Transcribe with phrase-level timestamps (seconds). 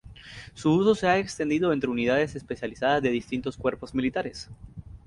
[0.55, 4.49] Su uso se ha extendido entre unidades especiales de distintos cuerpos militares.